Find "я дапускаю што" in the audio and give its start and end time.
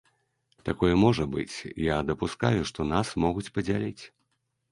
1.89-2.87